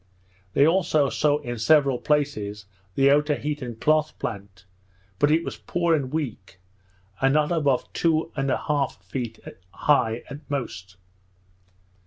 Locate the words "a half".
8.49-9.03